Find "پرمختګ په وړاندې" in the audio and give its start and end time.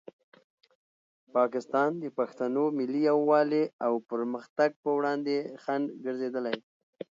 4.11-5.35